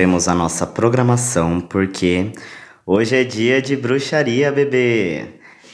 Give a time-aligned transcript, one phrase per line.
[0.00, 2.32] interrompemos a nossa programação porque
[2.86, 5.26] hoje é dia de bruxaria, bebê.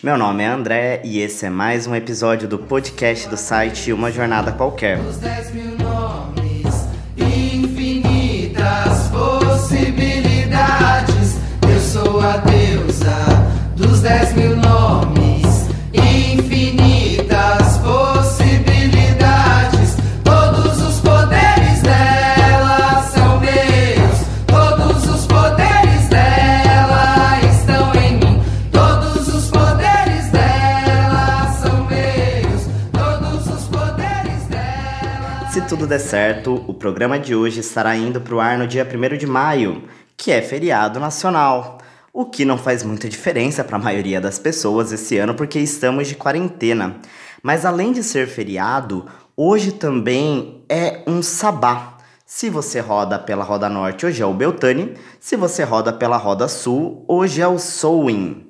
[0.02, 4.10] Meu nome é André e esse é mais um episódio do podcast do site Uma
[4.10, 4.98] Jornada Qualquer.
[4.98, 11.36] Os 10 mil nomes, infinitas possibilidades.
[11.62, 13.14] Eu sou a deusa
[13.76, 15.15] dos 10 mil nomes,
[35.76, 39.26] tudo der certo, o programa de hoje estará indo pro ar no dia 1 de
[39.26, 39.82] maio,
[40.16, 41.76] que é feriado nacional.
[42.14, 46.08] O que não faz muita diferença para a maioria das pessoas esse ano porque estamos
[46.08, 46.96] de quarentena.
[47.42, 49.04] Mas além de ser feriado,
[49.36, 51.98] hoje também é um sabá.
[52.24, 54.94] Se você roda pela Roda Norte, hoje é o Beltane.
[55.20, 58.45] Se você roda pela Roda Sul, hoje é o Sowin.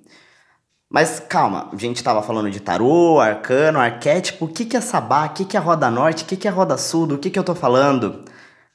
[0.88, 5.26] Mas calma, a gente tava falando de tarô, arcano, arquétipo, o que, que é sabá,
[5.26, 7.38] o que, que é roda norte, o que, que é roda sul, do que, que
[7.38, 8.24] eu tô falando?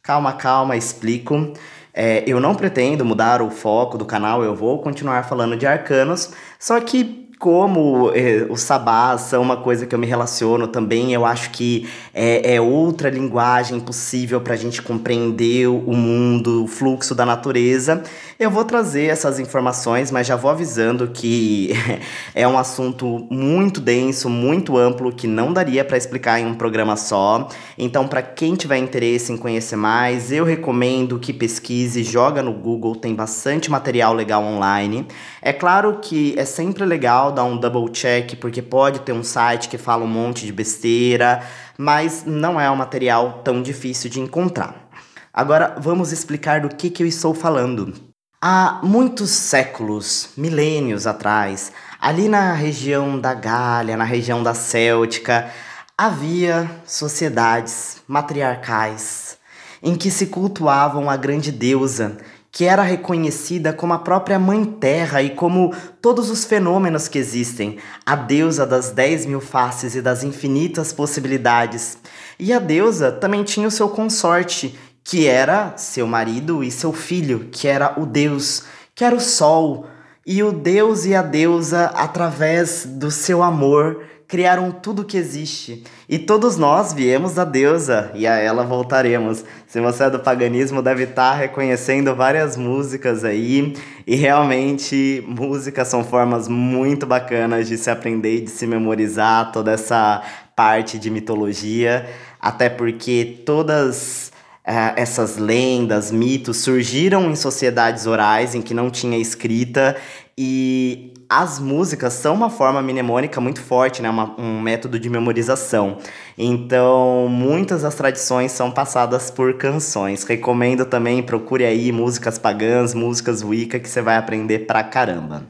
[0.03, 1.53] Calma, calma, explico.
[1.93, 6.31] É, eu não pretendo mudar o foco do canal, eu vou continuar falando de arcanos,
[6.59, 11.25] só que como eh, os sabás são uma coisa que eu me relaciono também, eu
[11.25, 17.15] acho que é, é outra linguagem possível para a gente compreender o mundo, o fluxo
[17.15, 18.03] da natureza.
[18.39, 21.71] Eu vou trazer essas informações, mas já vou avisando que
[22.35, 26.95] é um assunto muito denso, muito amplo, que não daria para explicar em um programa
[26.95, 27.47] só.
[27.75, 32.95] Então, para quem tiver interesse em conhecer mais, eu recomendo que pesquise, joga no Google,
[32.95, 35.07] tem bastante material legal online.
[35.41, 39.69] É claro que é sempre legal dar um double check, porque pode ter um site
[39.69, 41.41] que fala um monte de besteira,
[41.77, 44.89] mas não é um material tão difícil de encontrar.
[45.33, 47.93] Agora vamos explicar do que, que eu estou falando.
[48.41, 55.49] Há muitos séculos, milênios atrás, ali na região da Gália, na região da Céltica,
[55.97, 59.37] havia sociedades matriarcais
[59.83, 62.17] em que se cultuavam a grande deusa
[62.51, 67.77] que era reconhecida como a própria Mãe Terra e como todos os fenômenos que existem,
[68.05, 71.97] a deusa das dez mil faces e das infinitas possibilidades.
[72.37, 77.47] E a deusa também tinha o seu consorte, que era seu marido e seu filho,
[77.51, 79.87] que era o Deus, que era o Sol.
[80.25, 85.83] E o Deus e a deusa, através do seu amor, criaram tudo que existe.
[86.07, 89.43] E todos nós viemos da deusa e a ela voltaremos.
[89.67, 93.75] Se você é do paganismo, deve estar reconhecendo várias músicas aí.
[94.07, 99.73] E realmente, músicas são formas muito bacanas de se aprender e de se memorizar toda
[99.73, 100.21] essa
[100.55, 102.09] parte de mitologia.
[102.39, 104.31] Até porque todas
[104.63, 109.97] eh, essas lendas, mitos surgiram em sociedades orais em que não tinha escrita
[110.37, 114.09] e as músicas são uma forma mnemônica muito forte, né?
[114.09, 115.97] Uma, um método de memorização.
[116.37, 120.25] Então, muitas das tradições são passadas por canções.
[120.25, 125.45] Recomendo também, procure aí músicas pagãs, músicas Wicca, que você vai aprender pra caramba.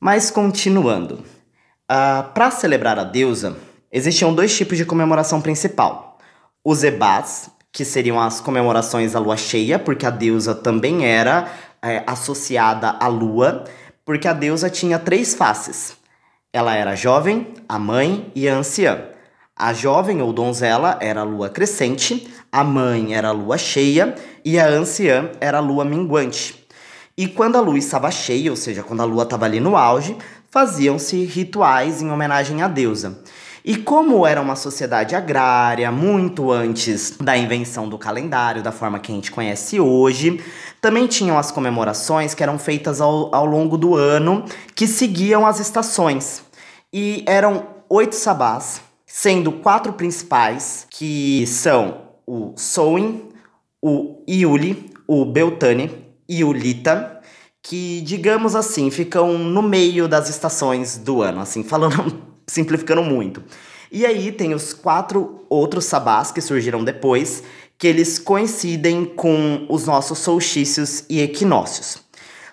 [0.00, 1.14] Mas continuando.
[1.14, 1.22] Uh,
[1.88, 3.56] ah, para celebrar a deusa,
[3.92, 6.18] existiam dois tipos de comemoração principal.
[6.64, 11.48] Os ebás, que seriam as comemorações à lua cheia, porque a deusa também era
[11.82, 13.64] é, associada à lua,
[14.10, 15.96] porque a deusa tinha três faces.
[16.52, 19.04] Ela era jovem, a mãe e a anciã.
[19.54, 24.58] A jovem ou donzela era a lua crescente, a mãe era a lua cheia e
[24.58, 26.66] a anciã era a lua minguante.
[27.16, 30.18] E quando a lua estava cheia, ou seja, quando a lua estava ali no auge,
[30.50, 33.22] faziam-se rituais em homenagem à deusa.
[33.64, 39.12] E como era uma sociedade agrária, muito antes da invenção do calendário, da forma que
[39.12, 40.42] a gente conhece hoje,
[40.80, 44.44] também tinham as comemorações que eram feitas ao, ao longo do ano,
[44.74, 46.42] que seguiam as estações.
[46.92, 53.28] E eram oito sabás, sendo quatro principais, que são o Soin,
[53.82, 55.90] o Iuli, o Beltane
[56.28, 57.20] e o Lita,
[57.62, 63.42] que, digamos assim, ficam no meio das estações do ano, assim, falando simplificando muito.
[63.90, 67.42] E aí tem os quatro outros sabás que surgiram depois,
[67.76, 71.98] que eles coincidem com os nossos solstícios e equinócios.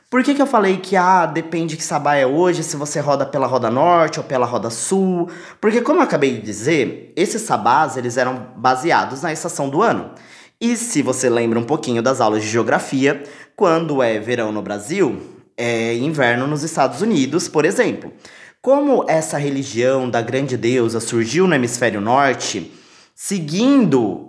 [0.09, 3.25] Por que, que eu falei que ah, depende que sabá é hoje, se você roda
[3.25, 5.29] pela roda norte ou pela roda sul?
[5.59, 10.11] Porque como eu acabei de dizer, esses sabás eles eram baseados na estação do ano.
[10.61, 13.21] E se você lembra um pouquinho das aulas de geografia,
[13.53, 15.21] quando é verão no Brasil,
[15.57, 18.13] é inverno nos Estados Unidos, por exemplo.
[18.61, 22.71] Como essa religião da grande deusa surgiu no hemisfério norte,
[23.15, 24.27] seguindo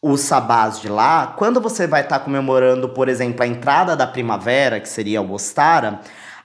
[0.00, 4.06] os sabás de lá, quando você vai estar tá comemorando, por exemplo, a entrada da
[4.06, 6.00] primavera, que seria o Ostara,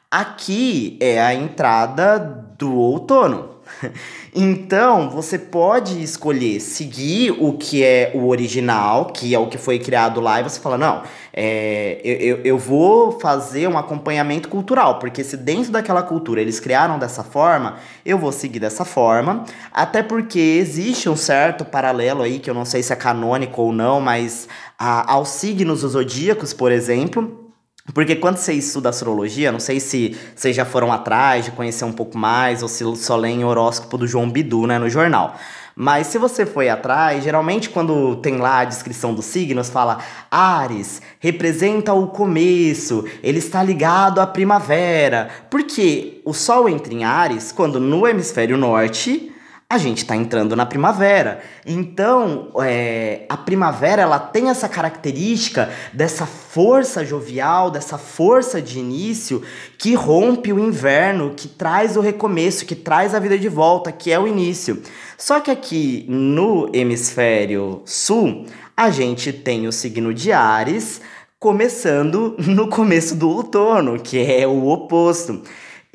[0.09, 2.17] aqui é a entrada
[2.57, 3.52] do outono.
[4.35, 9.77] Então, você pode escolher seguir o que é o original, que é o que foi
[9.77, 15.23] criado lá, e você fala: não, é, eu, eu vou fazer um acompanhamento cultural, porque
[15.23, 20.39] se dentro daquela cultura eles criaram dessa forma, eu vou seguir dessa forma, até porque
[20.39, 24.47] existe um certo paralelo aí, que eu não sei se é canônico ou não, mas
[24.79, 27.42] a, aos signos zodíacos, por exemplo
[27.91, 31.91] porque quando você estuda astrologia, não sei se vocês já foram atrás de conhecer um
[31.91, 35.35] pouco mais ou se só leem o horóscopo do João Bidu, né, no jornal.
[35.75, 39.97] Mas se você foi atrás, geralmente quando tem lá a descrição dos signos, fala
[40.31, 45.29] Ares representa o começo, ele está ligado à primavera.
[45.49, 49.32] Porque o Sol entra em Ares quando no hemisfério norte
[49.69, 51.41] a gente está entrando na primavera.
[51.65, 59.41] Então, é, a primavera ela tem essa característica dessa força jovial, dessa força de início
[59.77, 64.11] que rompe o inverno, que traz o recomeço, que traz a vida de volta, que
[64.11, 64.81] é o início.
[65.17, 68.45] Só que aqui no hemisfério sul,
[68.77, 71.01] a gente tem o signo de Ares
[71.39, 75.41] começando no começo do outono, que é o oposto.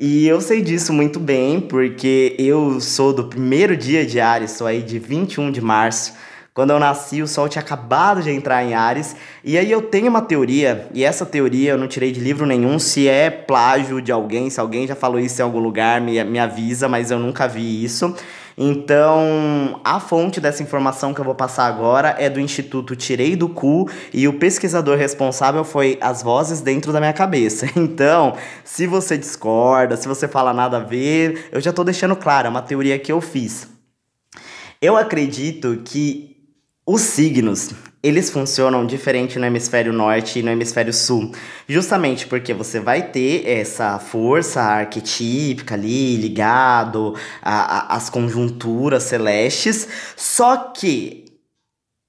[0.01, 4.65] E eu sei disso muito bem, porque eu sou do primeiro dia de Ares, sou
[4.65, 6.13] aí de 21 de março.
[6.53, 9.13] Quando eu nasci, o Sol tinha acabado de entrar em Ares.
[9.43, 12.79] E aí eu tenho uma teoria, e essa teoria eu não tirei de livro nenhum.
[12.79, 16.39] Se é plágio de alguém, se alguém já falou isso em algum lugar, me, me
[16.39, 18.15] avisa, mas eu nunca vi isso.
[18.61, 23.47] Então, a fonte dessa informação que eu vou passar agora é do Instituto Tirei do
[23.47, 27.67] Cu e o pesquisador responsável foi as vozes dentro da minha cabeça.
[27.79, 32.47] Então, se você discorda, se você fala nada a ver, eu já tô deixando claro,
[32.47, 33.67] é uma teoria que eu fiz.
[34.81, 36.35] Eu acredito que
[36.85, 41.31] os signos, eles funcionam diferente no hemisfério norte e no hemisfério sul,
[41.67, 51.25] justamente porque você vai ter essa força arquetípica ali ligado às conjunturas celestes, só que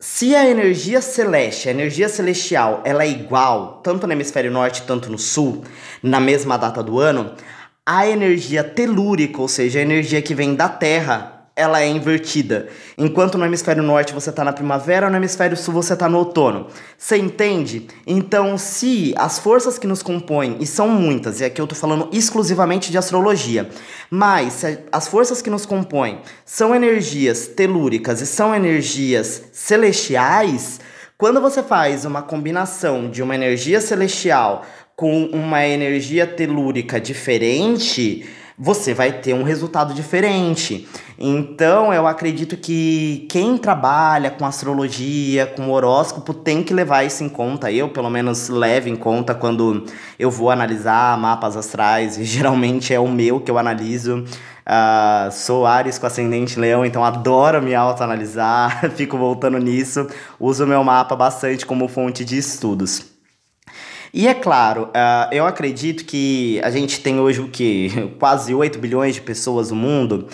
[0.01, 5.11] se a energia celeste, a energia celestial, ela é igual tanto no hemisfério norte tanto
[5.11, 5.65] no sul,
[6.03, 7.35] na mesma data do ano,
[7.85, 12.69] a energia telúrica, ou seja, a energia que vem da Terra, ela é invertida.
[12.97, 16.69] Enquanto no hemisfério norte você está na primavera, no hemisfério sul você está no outono.
[16.97, 17.87] Você entende?
[18.07, 22.09] Então, se as forças que nos compõem, e são muitas, e aqui eu estou falando
[22.13, 23.69] exclusivamente de astrologia,
[24.11, 30.81] mas se as forças que nos compõem são energias telúricas e são energias celestiais,
[31.19, 34.65] quando você faz uma combinação de uma energia celestial
[34.97, 38.27] com uma energia telúrica diferente,
[38.63, 40.87] você vai ter um resultado diferente.
[41.19, 47.29] Então, eu acredito que quem trabalha com astrologia, com horóscopo, tem que levar isso em
[47.31, 47.73] conta.
[47.73, 49.87] Eu, pelo menos, levo em conta quando
[50.19, 54.25] eu vou analisar mapas astrais, e geralmente é o meu que eu analiso.
[54.67, 60.07] Uh, sou Ares com ascendente leão, então adoro me autoanalisar, fico voltando nisso,
[60.39, 63.10] uso meu mapa bastante como fonte de estudos.
[64.13, 67.91] E é claro, uh, eu acredito que a gente tem hoje o que?
[68.19, 70.27] Quase 8 bilhões de pessoas no mundo.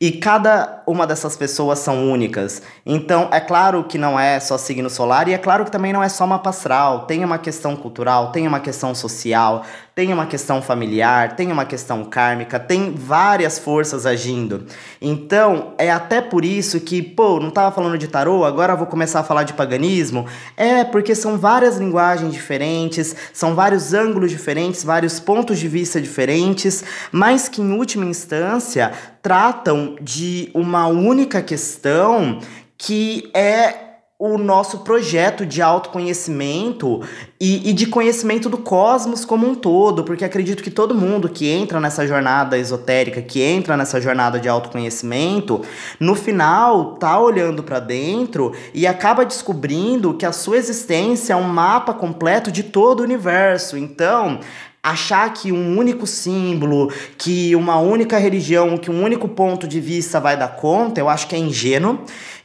[0.00, 2.62] E cada uma dessas pessoas são únicas.
[2.84, 6.02] Então, é claro que não é só signo solar e é claro que também não
[6.02, 7.06] é só mapa astral.
[7.06, 9.64] Tem uma questão cultural, tem uma questão social,
[9.94, 14.66] tem uma questão familiar, tem uma questão kármica, tem várias forças agindo.
[15.00, 19.20] Então, é até por isso que, pô, não tava falando de tarô, agora vou começar
[19.20, 20.26] a falar de paganismo.
[20.56, 26.82] É porque são várias linguagens diferentes, são vários ângulos diferentes, vários pontos de vista diferentes,
[27.12, 32.40] mas que em última instância tratam de uma única questão
[32.76, 33.84] que é
[34.18, 37.02] o nosso projeto de autoconhecimento
[37.40, 41.50] e, e, de conhecimento do cosmos como um todo, porque acredito que todo mundo que
[41.50, 45.60] entra nessa jornada esotérica, que entra nessa jornada de autoconhecimento,
[45.98, 51.42] no final tá olhando para dentro e acaba descobrindo que a sua existência é um
[51.42, 53.76] mapa completo de todo o universo.
[53.76, 54.38] Então,
[54.84, 60.20] achar que um único símbolo, que uma única religião, que um único ponto de vista
[60.20, 62.00] vai dar conta, eu acho que é ingênuo.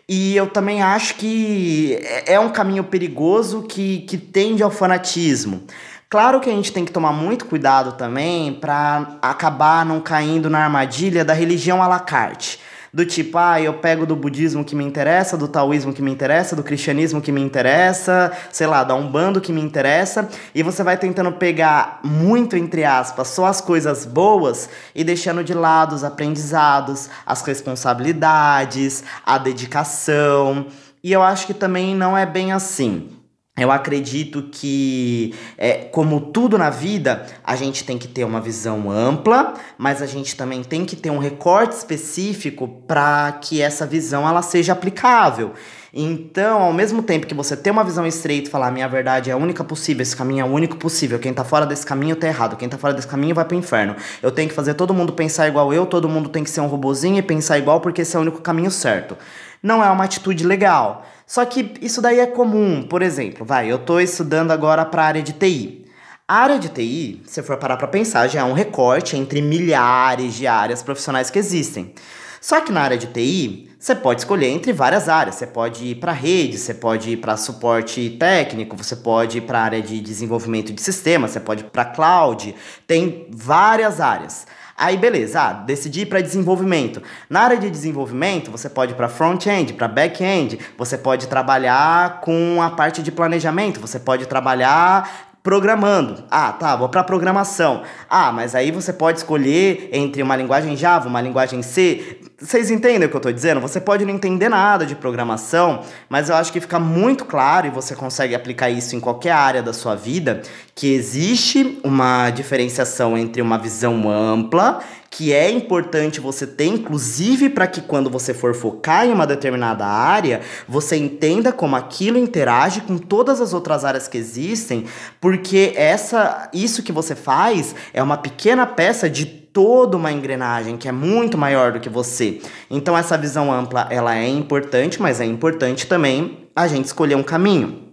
[0.07, 5.63] E eu também acho que é, é um caminho perigoso que, que tende ao fanatismo.
[6.09, 10.63] Claro que a gente tem que tomar muito cuidado também para acabar não caindo na
[10.63, 12.59] armadilha da religião à la carte
[12.93, 16.55] do tipo, ah, eu pego do budismo que me interessa, do taoísmo que me interessa,
[16.55, 20.97] do cristianismo que me interessa, sei lá, da umbando que me interessa, e você vai
[20.97, 27.09] tentando pegar muito entre aspas só as coisas boas e deixando de lado os aprendizados,
[27.25, 30.67] as responsabilidades, a dedicação.
[31.03, 33.18] e eu acho que também não é bem assim.
[33.59, 38.89] Eu acredito que, é, como tudo na vida, a gente tem que ter uma visão
[38.89, 44.27] ampla, mas a gente também tem que ter um recorte específico para que essa visão
[44.27, 45.53] ela seja aplicável.
[45.93, 49.33] Então, ao mesmo tempo que você tem uma visão estreita e falar minha verdade é
[49.33, 52.27] a única possível, esse caminho é o único possível, quem tá fora desse caminho tá
[52.27, 53.95] errado, quem tá fora desse caminho vai pro inferno.
[54.21, 56.67] Eu tenho que fazer todo mundo pensar igual eu, todo mundo tem que ser um
[56.67, 59.17] robozinho e pensar igual porque esse é o único caminho certo.
[59.63, 61.05] Não é uma atitude legal.
[61.29, 62.81] Só que isso daí é comum.
[62.81, 65.85] Por exemplo, vai, eu tô estudando agora para a área de TI.
[66.27, 70.33] A área de TI, se for parar para pensar, já é um recorte entre milhares
[70.33, 71.93] de áreas profissionais que existem.
[72.41, 75.35] Só que na área de TI, você pode escolher entre várias áreas.
[75.35, 79.61] Você pode ir para rede, você pode ir para suporte técnico, você pode ir para
[79.61, 82.55] área de desenvolvimento de sistemas, você pode ir para cloud.
[82.87, 84.47] Tem várias áreas.
[84.79, 87.03] Aí beleza, ah, decidi para desenvolvimento.
[87.29, 92.61] Na área de desenvolvimento, você pode ir para front-end, para back-end, você pode trabalhar com
[92.61, 96.23] a parte de planejamento, você pode trabalhar programando.
[96.29, 97.81] Ah, tá, vou para programação.
[98.07, 102.19] Ah, mas aí você pode escolher entre uma linguagem Java, uma linguagem C.
[102.39, 103.59] Vocês entendem o que eu estou dizendo?
[103.59, 107.71] Você pode não entender nada de programação, mas eu acho que fica muito claro e
[107.71, 110.43] você consegue aplicar isso em qualquer área da sua vida
[110.75, 117.67] que existe uma diferenciação entre uma visão ampla que é importante você ter, inclusive para
[117.67, 122.97] que quando você for focar em uma determinada área, você entenda como aquilo interage com
[122.97, 124.85] todas as outras áreas que existem,
[125.19, 130.87] porque essa isso que você faz é uma pequena peça de toda uma engrenagem que
[130.87, 132.39] é muito maior do que você.
[132.69, 137.23] Então essa visão ampla, ela é importante, mas é importante também a gente escolher um
[137.23, 137.89] caminho.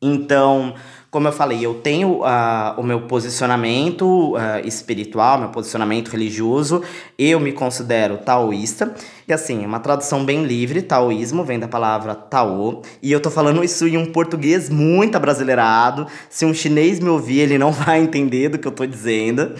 [0.00, 0.74] Então,
[1.14, 6.82] como eu falei, eu tenho uh, o meu posicionamento uh, espiritual, meu posicionamento religioso,
[7.16, 8.92] eu me considero taoísta.
[9.28, 13.62] E assim, uma tradução bem livre, taoísmo vem da palavra Tao, e eu tô falando
[13.62, 16.08] isso em um português muito abrasileirado.
[16.28, 19.54] Se um chinês me ouvir, ele não vai entender do que eu tô dizendo.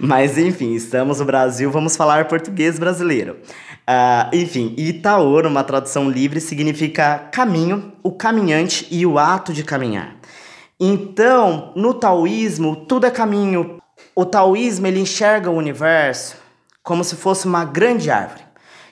[0.00, 3.36] Mas enfim, estamos no Brasil, vamos falar português brasileiro.
[3.88, 10.16] Uh, enfim, Itaô, numa tradução livre, significa caminho, o caminhante e o ato de caminhar.
[10.78, 13.78] Então, no taoísmo, tudo é caminho.
[14.14, 16.36] O taoísmo ele enxerga o universo
[16.82, 18.44] como se fosse uma grande árvore,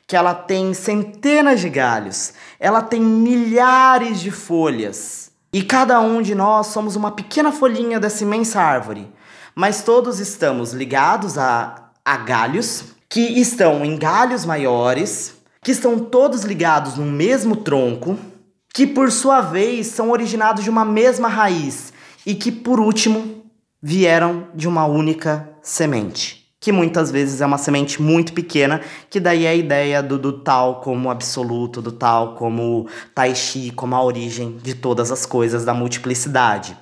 [0.06, 6.34] que ela tem centenas de galhos, ela tem milhares de folhas, e cada um de
[6.34, 9.08] nós somos uma pequena folhinha dessa imensa árvore,
[9.54, 16.42] mas todos estamos ligados a, a galhos que estão em galhos maiores, que estão todos
[16.42, 18.18] ligados no mesmo tronco
[18.74, 21.92] que por sua vez são originados de uma mesma raiz
[22.26, 23.44] e que por último
[23.80, 29.44] vieram de uma única semente, que muitas vezes é uma semente muito pequena, que daí
[29.44, 34.02] é a ideia do, do tal como absoluto, do tal como Tai Chi, como a
[34.02, 36.76] origem de todas as coisas da multiplicidade.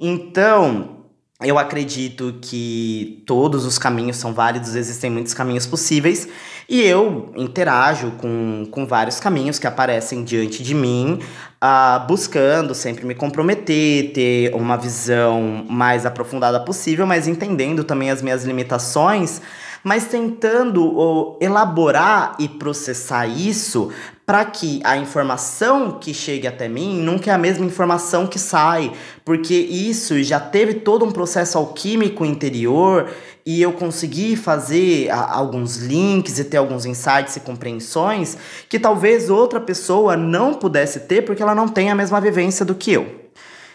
[0.00, 0.97] Então,
[1.44, 6.26] eu acredito que todos os caminhos são válidos, existem muitos caminhos possíveis,
[6.68, 11.20] e eu interajo com, com vários caminhos que aparecem diante de mim,
[11.62, 18.20] uh, buscando sempre me comprometer, ter uma visão mais aprofundada possível, mas entendendo também as
[18.20, 19.40] minhas limitações
[19.84, 23.92] mas tentando elaborar e processar isso
[24.28, 28.92] para que a informação que chegue até mim nunca é a mesma informação que sai,
[29.24, 33.10] porque isso já teve todo um processo alquímico interior
[33.46, 38.36] e eu consegui fazer a, alguns links e ter alguns insights e compreensões
[38.68, 42.74] que talvez outra pessoa não pudesse ter porque ela não tem a mesma vivência do
[42.74, 43.06] que eu.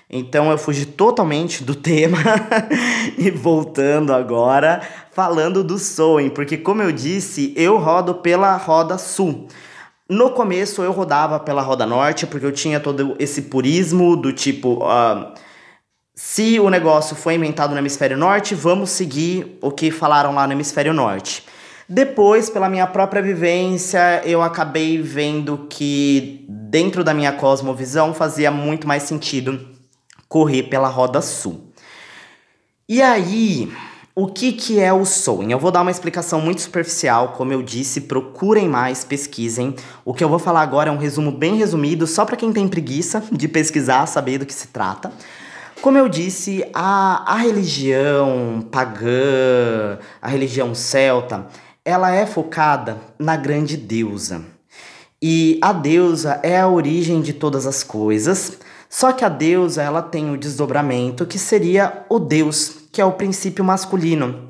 [0.07, 2.19] Então eu fugi totalmente do tema
[3.17, 9.47] e voltando agora falando do Soen, porque como eu disse, eu rodo pela roda sul.
[10.09, 14.83] No começo eu rodava pela roda norte, porque eu tinha todo esse purismo do tipo.
[14.83, 15.33] Uh,
[16.15, 20.53] se o negócio foi inventado no hemisfério norte, vamos seguir o que falaram lá no
[20.53, 21.43] hemisfério norte.
[21.87, 28.87] Depois, pela minha própria vivência, eu acabei vendo que dentro da minha cosmovisão fazia muito
[28.87, 29.59] mais sentido
[30.27, 31.71] correr pela roda sul.
[32.87, 33.71] E aí,
[34.15, 35.51] o que, que é o sewing?
[35.51, 39.75] Eu vou dar uma explicação muito superficial, como eu disse, procurem mais, pesquisem.
[40.05, 42.67] O que eu vou falar agora é um resumo bem resumido, só para quem tem
[42.67, 45.11] preguiça de pesquisar, saber do que se trata.
[45.81, 51.47] Como eu disse, a, a religião pagã, a religião celta,
[51.83, 54.43] ela é focada na grande deusa.
[55.19, 60.03] E a deusa é a origem de todas as coisas, só que a deusa ela
[60.03, 64.47] tem o desdobramento que seria o deus, que é o princípio masculino.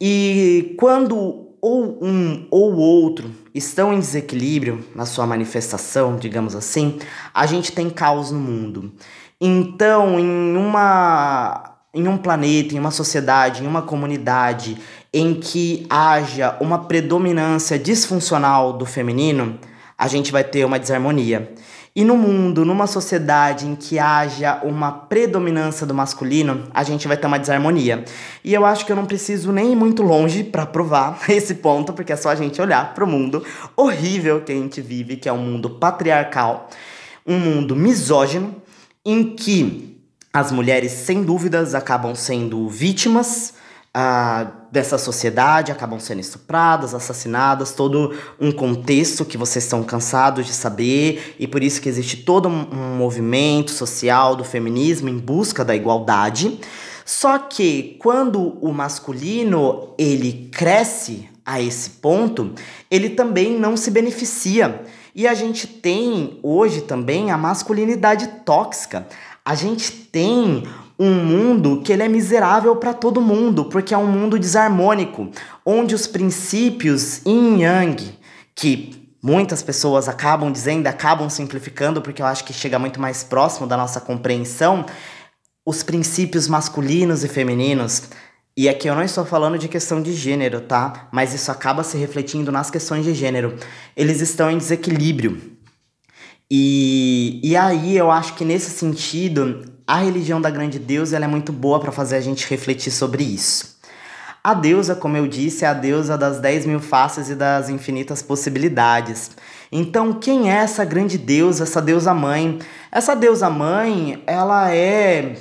[0.00, 6.98] E quando ou um ou outro estão em desequilíbrio na sua manifestação, digamos assim,
[7.32, 8.92] a gente tem caos no mundo.
[9.40, 14.78] Então, em uma em um planeta, em uma sociedade, em uma comunidade
[15.12, 19.60] em que haja uma predominância disfuncional do feminino,
[19.96, 21.54] a gente vai ter uma desarmonia.
[21.96, 27.16] E no mundo, numa sociedade em que haja uma predominância do masculino, a gente vai
[27.16, 28.04] ter uma desarmonia.
[28.42, 31.92] E eu acho que eu não preciso nem ir muito longe para provar esse ponto,
[31.92, 33.44] porque é só a gente olhar para o mundo
[33.76, 36.68] horrível que a gente vive, que é um mundo patriarcal,
[37.24, 38.56] um mundo misógino,
[39.06, 39.96] em que
[40.32, 43.54] as mulheres, sem dúvidas, acabam sendo vítimas
[43.94, 50.52] ah, dessa sociedade, acabam sendo estupradas, assassinadas, todo um contexto que vocês estão cansados de
[50.52, 55.76] saber, e por isso que existe todo um, movimento social do feminismo em busca da
[55.76, 56.58] igualdade.
[57.04, 62.50] Só que quando o masculino ele cresce a esse ponto,
[62.90, 64.82] ele também não se beneficia.
[65.14, 69.06] E a gente tem hoje também a masculinidade tóxica.
[69.44, 70.64] A gente tem
[70.98, 75.28] um mundo que ele é miserável para todo mundo, porque é um mundo desarmônico,
[75.64, 78.18] onde os princípios yin yang,
[78.54, 83.66] que muitas pessoas acabam dizendo, acabam simplificando, porque eu acho que chega muito mais próximo
[83.66, 84.84] da nossa compreensão,
[85.66, 88.02] os princípios masculinos e femininos.
[88.56, 91.08] E aqui eu não estou falando de questão de gênero, tá?
[91.10, 93.56] Mas isso acaba se refletindo nas questões de gênero.
[93.96, 95.40] Eles estão em desequilíbrio.
[96.48, 101.52] E, e aí eu acho que nesse sentido a religião da grande deusa é muito
[101.52, 103.74] boa para fazer a gente refletir sobre isso.
[104.42, 108.22] A deusa, como eu disse, é a deusa das 10 mil faces e das infinitas
[108.22, 109.30] possibilidades.
[109.72, 112.58] Então, quem é essa grande deusa, essa deusa mãe?
[112.92, 115.36] Essa deusa mãe, ela é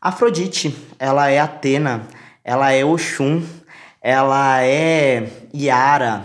[0.00, 2.02] Afrodite, ela é Atena,
[2.44, 3.42] ela é Oxum,
[4.02, 6.24] ela é Yara,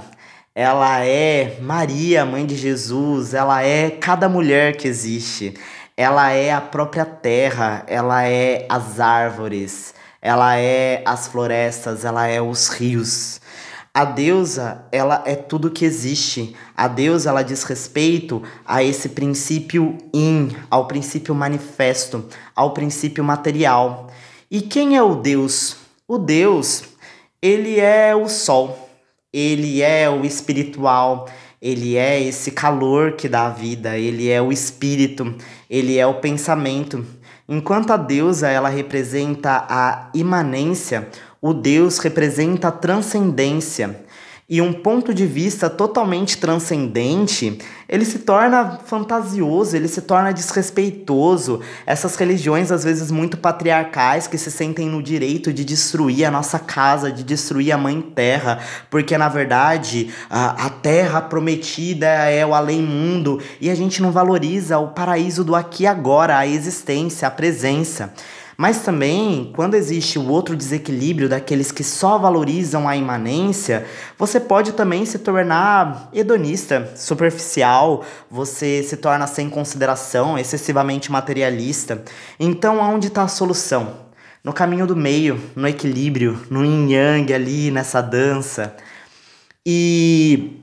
[0.53, 5.53] ela é Maria, mãe de Jesus, ela é cada mulher que existe
[5.97, 12.41] ela é a própria terra, ela é as árvores, ela é as florestas, ela é
[12.41, 13.39] os rios.
[13.93, 16.53] A deusa, ela é tudo que existe.
[16.75, 24.11] A deusa, ela diz respeito a esse princípio in, ao princípio manifesto, ao princípio material.
[24.51, 25.77] E quem é o Deus?
[26.05, 26.83] O Deus,
[27.41, 28.89] ele é o sol,
[29.31, 31.29] ele é o espiritual,
[31.65, 35.33] ele é esse calor que dá a vida, ele é o espírito,
[35.67, 37.03] ele é o pensamento.
[37.49, 41.07] Enquanto a deusa ela representa a imanência,
[41.41, 44.04] o Deus representa a transcendência.
[44.47, 47.57] E um ponto de vista totalmente transcendente,
[47.89, 51.61] ele se torna fantasioso, ele se torna desrespeitoso.
[51.83, 56.59] Essas religiões, às vezes muito patriarcais, que se sentem no direito de destruir a nossa
[56.59, 58.59] casa, de destruir a mãe terra,
[58.91, 64.77] porque na verdade a, a terra prometida é o além-mundo e a gente não valoriza
[64.77, 68.13] o paraíso do aqui e agora, a existência, a presença.
[68.57, 73.85] Mas também, quando existe o outro desequilíbrio daqueles que só valorizam a imanência,
[74.17, 82.01] você pode também se tornar hedonista, superficial, você se torna sem consideração, excessivamente materialista.
[82.39, 84.05] Então, aonde está a solução?
[84.41, 88.75] No caminho do meio, no equilíbrio, no yin yang ali, nessa dança.
[89.65, 90.61] E,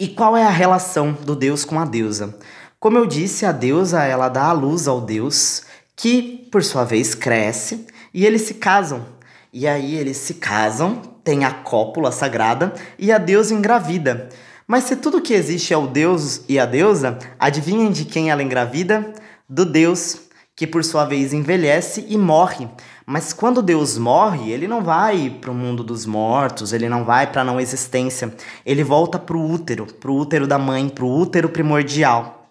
[0.00, 2.34] e qual é a relação do Deus com a deusa?
[2.78, 5.64] Como eu disse, a deusa ela dá a luz ao Deus
[5.96, 9.06] que por sua vez cresce e eles se casam.
[9.52, 14.28] E aí eles se casam, tem a cópula sagrada e a deusa engravida.
[14.66, 18.42] Mas se tudo que existe é o deus e a deusa, adivinhem de quem ela
[18.42, 19.14] engravida?
[19.48, 20.22] Do deus,
[20.56, 22.68] que por sua vez envelhece e morre.
[23.06, 27.30] Mas quando Deus morre, ele não vai para o mundo dos mortos, ele não vai
[27.30, 28.34] para a não existência.
[28.64, 32.48] Ele volta para o útero, para o útero da mãe, para o útero primordial.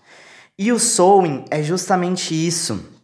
[0.57, 2.94] E o Soin é justamente isso.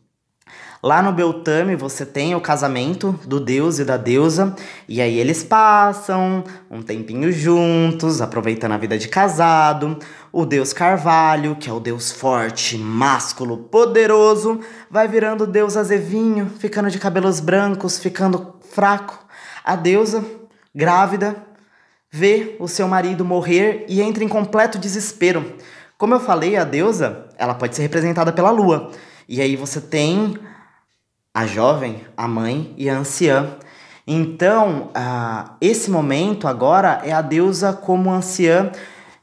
[0.83, 4.55] Lá no Beltame você tem o casamento do deus e da deusa,
[4.89, 9.99] e aí eles passam um tempinho juntos, aproveitando a vida de casado.
[10.33, 16.89] O deus Carvalho, que é o deus forte, másculo, poderoso, vai virando deus azevinho, ficando
[16.89, 19.23] de cabelos brancos, ficando fraco.
[19.63, 20.25] A deusa,
[20.73, 21.35] grávida,
[22.09, 25.45] vê o seu marido morrer e entra em completo desespero.
[25.95, 28.89] Como eu falei, a deusa, ela pode ser representada pela lua.
[29.29, 30.39] E aí você tem
[31.33, 33.55] a jovem, a mãe e a anciã.
[34.05, 38.71] Então, uh, esse momento agora é a deusa como anciã,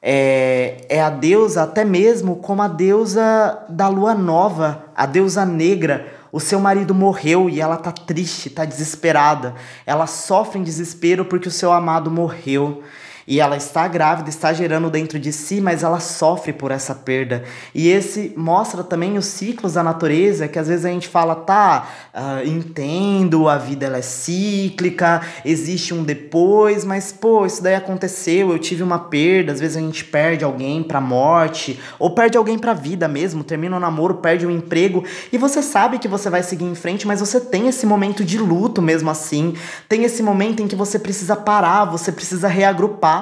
[0.00, 6.14] é, é a deusa até mesmo como a deusa da lua nova, a deusa negra.
[6.30, 9.54] O seu marido morreu e ela tá triste, tá desesperada.
[9.84, 12.82] Ela sofre em desespero porque o seu amado morreu.
[13.28, 17.44] E ela está grávida, está gerando dentro de si, mas ela sofre por essa perda.
[17.74, 21.86] E esse mostra também os ciclos da natureza, que às vezes a gente fala, tá,
[22.14, 28.50] uh, entendo, a vida ela é cíclica, existe um depois, mas pô, isso daí aconteceu,
[28.50, 32.58] eu tive uma perda, às vezes a gente perde alguém pra morte, ou perde alguém
[32.58, 36.08] pra vida mesmo, termina o um namoro, perde o um emprego, e você sabe que
[36.08, 39.52] você vai seguir em frente, mas você tem esse momento de luto mesmo assim,
[39.86, 43.17] tem esse momento em que você precisa parar, você precisa reagrupar.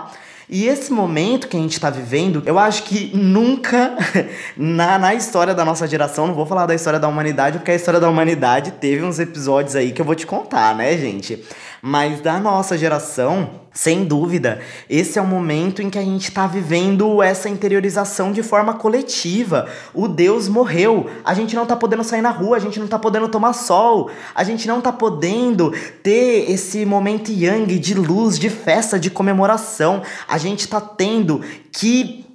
[0.49, 3.97] E esse momento que a gente está vivendo, eu acho que nunca
[4.57, 7.75] na, na história da nossa geração, não vou falar da história da humanidade, porque a
[7.75, 11.45] história da humanidade teve uns episódios aí que eu vou te contar, né, gente?
[11.81, 16.47] Mas da nossa geração, sem dúvida, esse é o momento em que a gente está
[16.47, 19.69] vivendo essa interiorização de forma coletiva.
[19.95, 22.99] O Deus morreu, a gente não está podendo sair na rua, a gente não está
[22.99, 28.51] podendo tomar sol, a gente não está podendo ter esse momento yang de luz, de
[28.51, 30.03] festa, de comemoração.
[30.27, 32.26] A gente está tendo que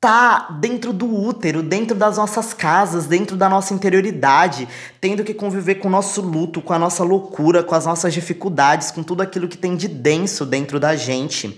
[0.00, 4.66] tá dentro do útero, dentro das nossas casas, dentro da nossa interioridade,
[4.98, 8.90] tendo que conviver com o nosso luto, com a nossa loucura, com as nossas dificuldades,
[8.90, 11.54] com tudo aquilo que tem de denso dentro da gente.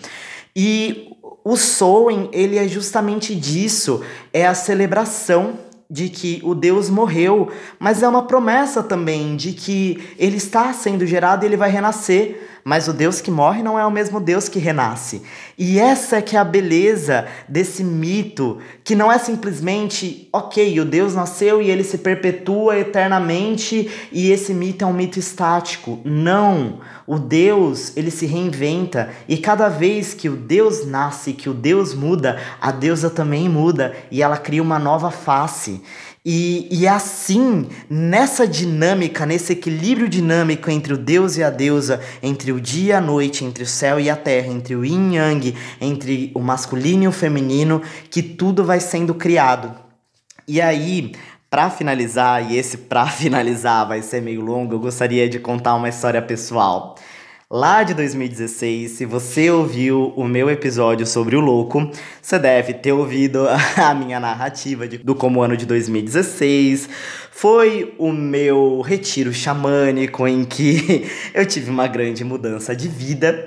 [0.57, 1.09] E
[1.45, 4.03] o Soen, ele é justamente disso,
[4.33, 10.03] é a celebração de que o Deus morreu, mas é uma promessa também de que
[10.19, 12.52] ele está sendo gerado e ele vai renascer.
[12.65, 15.23] Mas o Deus que morre não é o mesmo Deus que renasce.
[15.59, 20.85] E essa é que é a beleza desse mito, que não é simplesmente, ok, o
[20.85, 26.01] Deus nasceu e ele se perpetua eternamente e esse mito é um mito estático.
[26.05, 31.55] Não, o Deus, ele se reinventa e cada vez que o Deus nasce, que o
[31.55, 35.83] Deus muda, a deusa também muda e ela cria uma nova face.
[36.25, 42.53] E, e assim, nessa dinâmica, nesse equilíbrio dinâmico entre o Deus e a deusa, entre
[42.53, 45.17] o dia e a noite, entre o céu e a terra, entre o yin e
[45.17, 49.75] yang, entre o masculino e o feminino, que tudo vai sendo criado.
[50.47, 51.13] E aí,
[51.51, 55.89] para finalizar, e esse para finalizar vai ser meio longo, eu gostaria de contar uma
[55.89, 56.95] história pessoal
[57.53, 58.93] lá de 2016.
[58.93, 61.91] Se você ouviu o meu episódio sobre o louco,
[62.23, 66.89] você deve ter ouvido a minha narrativa de, do como ano de 2016
[67.31, 73.47] foi o meu retiro xamânico em que eu tive uma grande mudança de vida.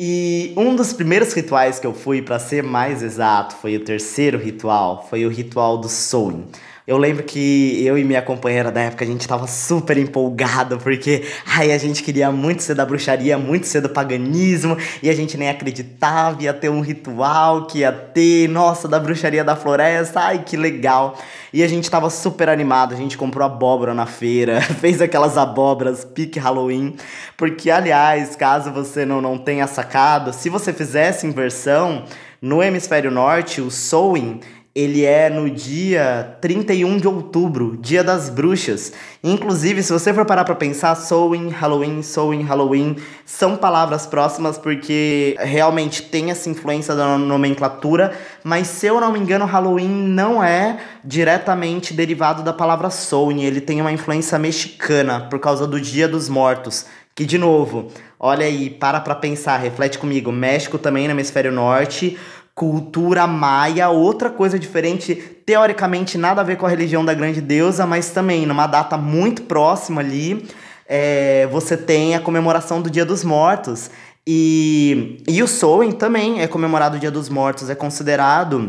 [0.00, 4.38] E um dos primeiros rituais que eu fui, para ser mais exato, foi o terceiro
[4.38, 6.46] ritual, foi o ritual do sowing.
[6.86, 11.24] Eu lembro que eu e minha companheira da época a gente tava super empolgado porque
[11.46, 15.38] ai, a gente queria muito ser da bruxaria, muito ser do paganismo e a gente
[15.38, 20.44] nem acreditava, ia ter um ritual que ia ter, nossa, da bruxaria da floresta, ai
[20.44, 21.18] que legal.
[21.54, 26.04] E a gente tava super animado, a gente comprou abóbora na feira, fez aquelas abóboras
[26.04, 26.96] pique Halloween,
[27.34, 32.04] porque aliás, caso você não, não tenha sacado, se você fizesse inversão,
[32.44, 34.40] no hemisfério norte, o sewing
[34.74, 38.92] ele é no dia 31 de outubro, dia das bruxas.
[39.22, 45.36] Inclusive, se você for parar para pensar, Samhain, Halloween, Samhain, Halloween são palavras próximas porque
[45.38, 50.78] realmente tem essa influência da nomenclatura, mas se eu não me engano, Halloween não é
[51.04, 56.28] diretamente derivado da palavra Samhain, ele tem uma influência mexicana por causa do Dia dos
[56.28, 56.86] Mortos.
[57.14, 60.32] Que de novo, olha aí, para pra pensar, reflete comigo.
[60.32, 62.18] México também no hemisfério norte,
[62.54, 67.84] cultura maia, outra coisa diferente, teoricamente nada a ver com a religião da grande deusa,
[67.84, 70.48] mas também numa data muito próxima ali,
[70.88, 73.90] é, você tem a comemoração do Dia dos Mortos.
[74.26, 78.68] E, e o Soen também é comemorado o Dia dos Mortos, é considerado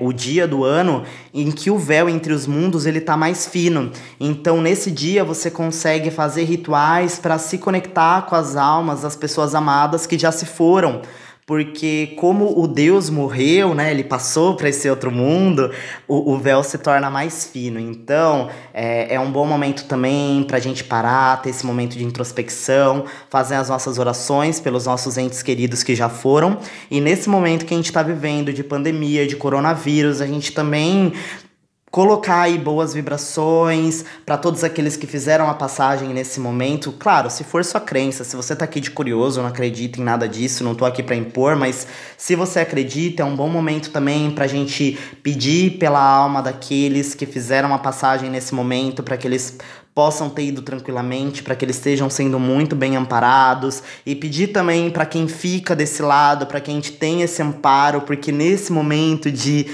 [0.00, 3.90] o dia do ano em que o véu entre os mundos ele tá mais fino.
[4.20, 9.54] Então nesse dia você consegue fazer rituais para se conectar com as almas das pessoas
[9.54, 11.02] amadas que já se foram
[11.46, 15.70] porque como o Deus morreu, né, ele passou para esse outro mundo,
[16.08, 17.78] o, o, véu se torna mais fino.
[17.78, 22.04] Então, é, é um bom momento também para a gente parar, ter esse momento de
[22.04, 26.58] introspecção, fazer as nossas orações pelos nossos entes queridos que já foram.
[26.90, 31.12] E nesse momento que a gente está vivendo de pandemia, de coronavírus, a gente também
[31.96, 36.92] colocar aí boas vibrações para todos aqueles que fizeram a passagem nesse momento.
[36.92, 40.28] Claro, se for sua crença, se você tá aqui de curioso, não acredita em nada
[40.28, 41.86] disso, não tô aqui para impor, mas
[42.18, 47.24] se você acredita, é um bom momento também pra gente pedir pela alma daqueles que
[47.24, 49.56] fizeram a passagem nesse momento, para que eles
[49.94, 54.90] possam ter ido tranquilamente, para que eles estejam sendo muito bem amparados e pedir também
[54.90, 59.32] para quem fica desse lado, para que a gente tenha esse amparo, porque nesse momento
[59.32, 59.66] de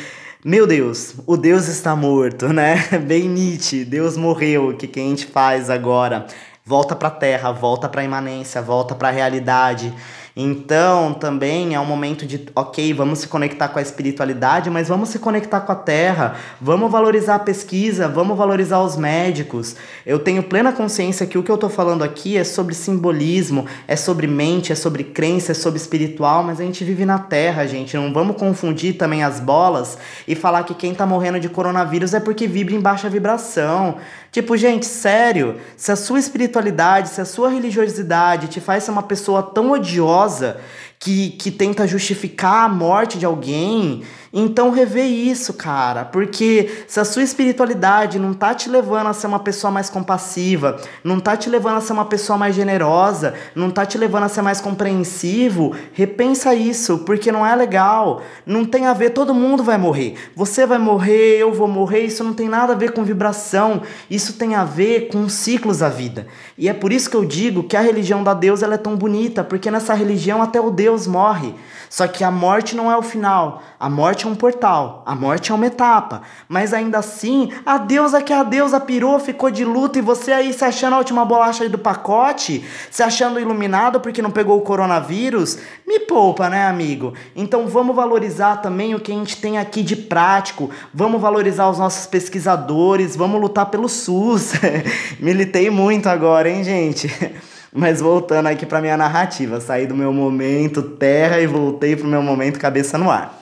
[0.45, 2.89] meu Deus, o Deus está morto, né?
[3.07, 6.27] Bem Nietzsche, Deus morreu, o que, que a gente faz agora?
[6.65, 9.95] Volta para a terra, volta para a imanência, volta para a realidade.
[10.35, 15.11] Então, também é um momento de, ok, vamos se conectar com a espiritualidade, mas vamos
[15.11, 19.77] se conectar com a terra, vamos valorizar a pesquisa, vamos valorizar os médicos.
[20.07, 23.95] Eu tenho plena consciência que o que eu tô falando aqui é sobre simbolismo, é
[23.95, 27.95] sobre mente, é sobre crença, é sobre espiritual, mas a gente vive na terra, gente.
[27.95, 32.21] Não vamos confundir também as bolas e falar que quem tá morrendo de coronavírus é
[32.21, 33.97] porque vibra em baixa vibração.
[34.33, 39.03] Tipo, gente, sério, se a sua espiritualidade, se a sua religiosidade te faz ser uma
[39.03, 40.59] pessoa tão odiosa
[40.99, 47.05] que, que tenta justificar a morte de alguém, então revê isso, cara, porque se a
[47.05, 51.51] sua espiritualidade não tá te levando a ser uma pessoa mais compassiva, não tá te
[51.51, 55.77] levando a ser uma pessoa mais generosa, não tá te levando a ser mais compreensivo,
[55.93, 58.23] repensa isso, porque não é legal.
[58.47, 60.15] Não tem a ver, todo mundo vai morrer.
[60.35, 64.35] Você vai morrer, eu vou morrer, isso não tem nada a ver com vibração, isso
[64.35, 66.27] tem a ver com ciclos da vida.
[66.57, 68.97] E é por isso que eu digo que a religião da Deus ela é tão
[68.97, 71.55] bonita, porque nessa religião até o Deus morre.
[71.91, 73.63] Só que a morte não é o final.
[73.79, 75.03] A morte é um portal.
[75.07, 76.23] A morte é uma etapa.
[76.49, 80.53] Mas ainda assim, a deusa que a deusa pirou, ficou de luto e você aí
[80.53, 85.59] se achando a última bolacha do pacote, se achando iluminado porque não pegou o coronavírus,
[85.87, 87.15] me poupa, né, amigo?
[87.35, 90.71] Então vamos valorizar também o que a gente tem aqui de prático.
[90.93, 94.53] Vamos valorizar os nossos pesquisadores, vamos lutar pelo SUS.
[95.21, 97.11] Militei muito agora, hein, gente?
[97.75, 102.23] Mas voltando aqui para minha narrativa, saí do meu momento terra e voltei pro meu
[102.23, 103.42] momento cabeça no ar.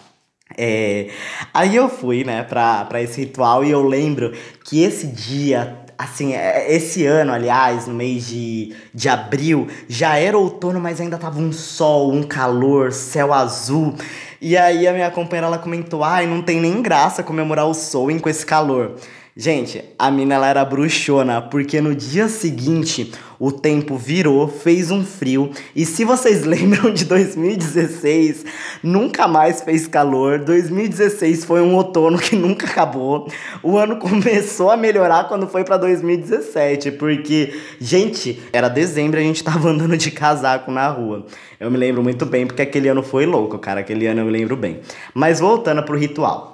[0.57, 1.09] É,
[1.55, 4.33] aí eu fui, né, pra, pra esse ritual e eu lembro
[4.65, 10.37] que esse dia, assim, é, esse ano, aliás, no mês de, de abril, já era
[10.37, 13.95] outono, mas ainda tava um sol, um calor, céu azul.
[14.41, 18.19] E aí a minha companheira, ela comentou, ai, não tem nem graça comemorar o Soen
[18.19, 18.97] com esse calor.
[19.37, 25.03] Gente, a mina ela era bruxona, porque no dia seguinte o tempo virou, fez um
[25.05, 28.45] frio, e se vocês lembram de 2016,
[28.83, 30.41] nunca mais fez calor.
[30.41, 33.31] 2016 foi um outono que nunca acabou.
[33.63, 39.27] O ano começou a melhorar quando foi para 2017, porque, gente, era dezembro e a
[39.27, 41.25] gente tava andando de casaco na rua.
[41.59, 44.33] Eu me lembro muito bem porque aquele ano foi louco, cara, aquele ano eu me
[44.33, 44.81] lembro bem.
[45.15, 46.50] Mas voltando pro ritual.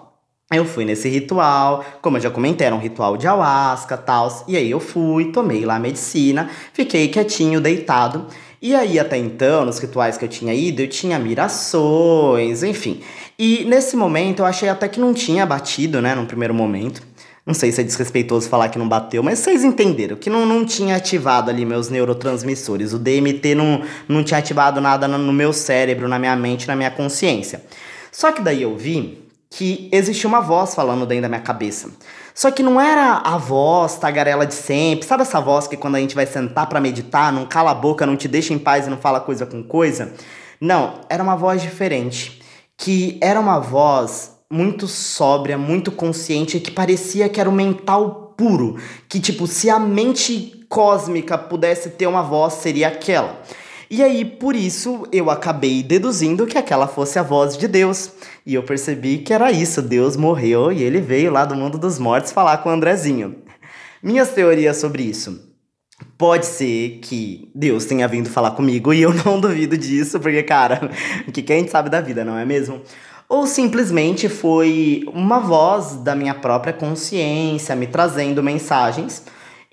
[0.48, 4.44] Eu fui nesse ritual, como eu já comentei, era um ritual de ayahuasca, tal.
[4.46, 8.26] E aí eu fui, tomei lá a medicina, fiquei quietinho, deitado.
[8.62, 13.00] E aí até então, nos rituais que eu tinha ido, eu tinha mirações, enfim.
[13.36, 17.02] E nesse momento eu achei até que não tinha batido, né, num primeiro momento.
[17.44, 20.64] Não sei se é desrespeitoso falar que não bateu, mas vocês entenderam que não, não
[20.64, 22.92] tinha ativado ali meus neurotransmissores.
[22.92, 26.90] O DMT não, não tinha ativado nada no meu cérebro, na minha mente, na minha
[26.90, 27.64] consciência.
[28.12, 29.25] Só que daí eu vi
[29.56, 31.88] que existia uma voz falando dentro da minha cabeça.
[32.34, 35.06] Só que não era a voz tagarela de sempre.
[35.06, 38.04] Sabe essa voz que quando a gente vai sentar para meditar, não cala a boca,
[38.04, 40.12] não te deixa em paz e não fala coisa com coisa?
[40.60, 42.42] Não, era uma voz diferente.
[42.76, 48.76] Que era uma voz muito sóbria, muito consciente, que parecia que era o mental puro.
[49.08, 53.40] Que, tipo, se a mente cósmica pudesse ter uma voz, seria aquela.
[53.88, 58.10] E aí, por isso, eu acabei deduzindo que aquela fosse a voz de Deus.
[58.44, 61.98] E eu percebi que era isso, Deus morreu e ele veio lá do mundo dos
[61.98, 63.36] mortos falar com o Andrezinho.
[64.02, 65.40] Minhas teorias sobre isso.
[66.18, 70.90] Pode ser que Deus tenha vindo falar comigo e eu não duvido disso, porque, cara,
[71.26, 72.82] o que a gente sabe da vida, não é mesmo?
[73.28, 79.24] Ou simplesmente foi uma voz da minha própria consciência me trazendo mensagens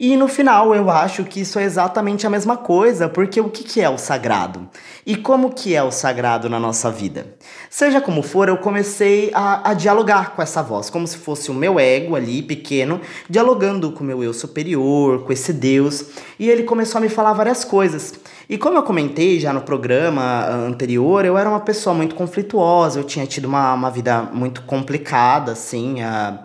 [0.06, 3.64] e no final eu acho que isso é exatamente a mesma coisa, porque o que,
[3.64, 4.68] que é o sagrado?
[5.06, 7.38] E como que é o sagrado na nossa vida?
[7.70, 11.54] Seja como for, eu comecei a, a dialogar com essa voz, como se fosse o
[11.54, 16.64] meu ego ali, pequeno, dialogando com o meu eu superior, com esse Deus, e ele
[16.64, 18.14] começou a me falar várias coisas.
[18.50, 23.06] E como eu comentei já no programa anterior, eu era uma pessoa muito conflituosa, eu
[23.06, 26.40] tinha tido uma, uma vida muito complicada, assim, a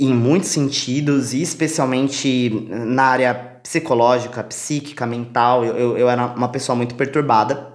[0.00, 6.74] em muitos sentidos, e especialmente na área psicológica, psíquica, mental, eu, eu, era uma pessoa
[6.74, 7.70] muito perturbada.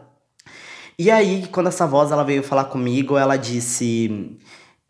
[0.97, 4.39] E aí, quando essa voz ela veio falar comigo, ela disse: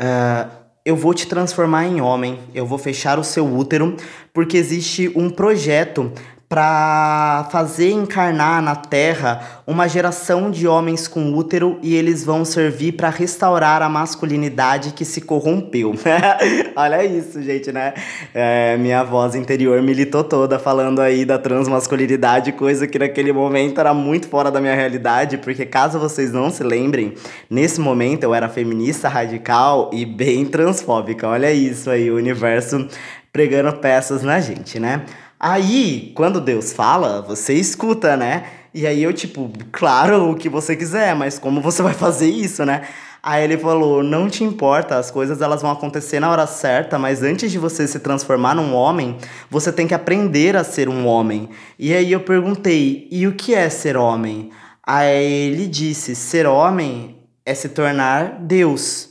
[0.01, 0.49] uh,
[0.85, 3.97] Eu vou te transformar em homem, eu vou fechar o seu útero,
[4.33, 6.13] porque existe um projeto
[6.47, 12.91] para fazer encarnar na Terra uma geração de homens com útero e eles vão servir
[12.91, 15.95] para restaurar a masculinidade que se corrompeu.
[16.75, 17.93] Olha isso, gente, né?
[18.33, 23.93] É, minha voz interior militou toda falando aí da transmasculinidade, coisa que naquele momento era
[23.93, 27.15] muito fora da minha realidade, porque caso vocês não se lembrem,
[27.49, 31.27] nesse momento eu era feminista radical e bem transfóbica.
[31.27, 32.87] Olha isso aí, o universo
[33.35, 35.03] pregando peças na gente, né?
[35.47, 38.45] Aí, quando Deus fala, você escuta, né?
[38.73, 42.65] E aí eu, tipo, claro, o que você quiser, mas como você vai fazer isso,
[42.65, 42.81] né?
[43.21, 47.21] Aí ele falou: "Não te importa, as coisas elas vão acontecer na hora certa, mas
[47.21, 51.47] antes de você se transformar num homem, você tem que aprender a ser um homem".
[51.77, 54.49] E aí eu perguntei: "E o que é ser homem?"
[54.83, 59.09] Aí ele disse: "Ser homem é se tornar Deus".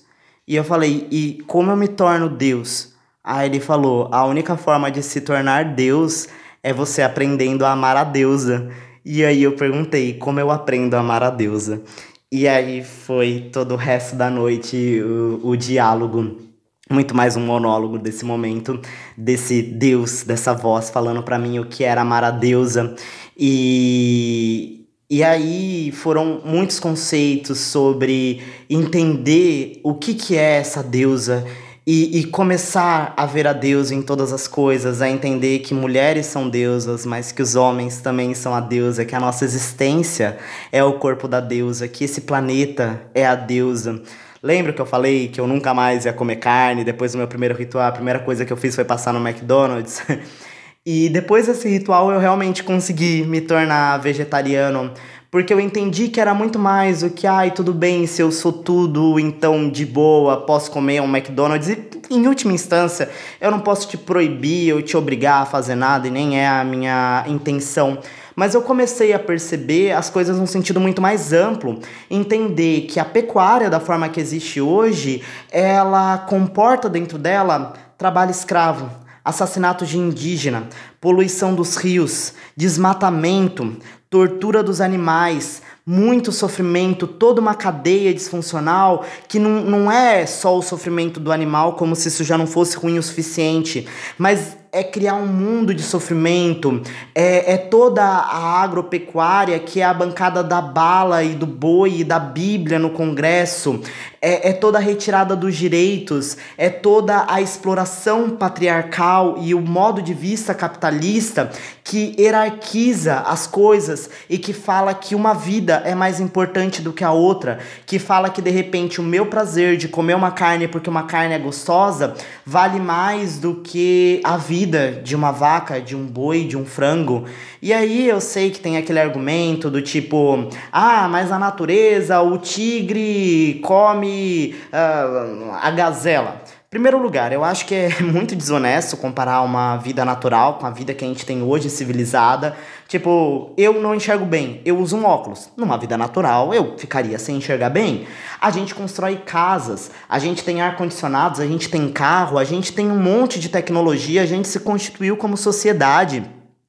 [0.49, 2.94] E eu falei: "E como eu me torno Deus?"
[3.25, 6.29] Aí ele falou: "A única forma de se tornar Deus
[6.63, 8.69] é você aprendendo a amar a deusa".
[9.05, 11.83] E aí eu perguntei: "Como eu aprendo a amar a deusa?"
[12.31, 16.45] E aí foi todo o resto da noite o, o diálogo
[16.91, 18.79] muito mais um monólogo desse momento,
[19.17, 22.95] desse Deus, dessa voz falando para mim o que era amar a deusa.
[23.37, 31.45] E, e aí foram muitos conceitos sobre entender o que, que é essa deusa
[31.87, 36.25] e, e, começar a ver a Deus em todas as coisas, a entender que mulheres
[36.25, 40.39] são deusas, mas que os homens também são a deusa, que a nossa existência
[40.73, 44.01] é o corpo da deusa, que esse planeta é a deusa.
[44.43, 46.85] Lembra que eu falei que eu nunca mais ia comer carne?
[46.85, 50.03] Depois do meu primeiro ritual, a primeira coisa que eu fiz foi passar no McDonald's.
[50.87, 54.91] e depois desse ritual eu realmente consegui me tornar vegetariano
[55.35, 58.53] porque eu entendi que era muito mais o que, ai, tudo bem, se eu sou
[58.53, 61.69] tudo, então de boa, posso comer um McDonald's.
[61.69, 66.07] E, em última instância, eu não posso te proibir ou te obrigar a fazer nada,
[66.07, 67.99] e nem é a minha intenção.
[68.37, 73.05] Mas eu comecei a perceber as coisas num sentido muito mais amplo, entender que a
[73.05, 75.21] pecuária da forma que existe hoje,
[75.51, 78.89] ela comporta dentro dela trabalho escravo,
[79.25, 80.69] assassinato de indígena,
[81.01, 83.77] poluição dos rios, desmatamento,
[84.15, 90.63] tortura dos animais, muito sofrimento, toda uma cadeia disfuncional que não, não é só o
[90.63, 95.15] sofrimento do animal, como se isso já não fosse ruim o suficiente, mas é criar
[95.15, 96.83] um mundo de sofrimento,
[97.15, 102.05] é, é toda a agropecuária que é a bancada da bala e do boi e
[102.05, 103.81] da Bíblia no Congresso,
[104.21, 110.03] é, é toda a retirada dos direitos, é toda a exploração patriarcal e o modo
[110.03, 111.53] de vista capitalista
[111.85, 117.05] que hierarquiza as coisas e que fala que uma vida é mais importante do que
[117.05, 120.91] a outra, que fala que de repente o meu prazer de comer uma carne porque
[120.91, 126.07] uma carne é gostosa vale mais do que a vida de uma vaca, de um
[126.07, 127.25] boi, de um frango.
[127.61, 132.39] E aí eu sei que tem aquele argumento do tipo: ah, mas a natureza, o
[132.39, 136.44] tigre come uh, a gazela.
[136.75, 140.93] Primeiro lugar, eu acho que é muito desonesto comparar uma vida natural com a vida
[140.93, 142.57] que a gente tem hoje civilizada.
[142.89, 145.53] Tipo, eu não enxergo bem, eu uso um óculos.
[145.57, 148.09] Numa vida natural, eu ficaria sem enxergar bem.
[148.41, 152.91] A gente constrói casas, a gente tem ar-condicionados, a gente tem carro, a gente tem
[152.91, 156.25] um monte de tecnologia, a gente se constituiu como sociedade.